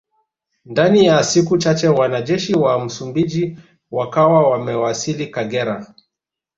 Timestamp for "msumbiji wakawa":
2.85-4.49